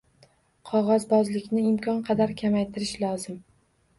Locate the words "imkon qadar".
1.73-2.35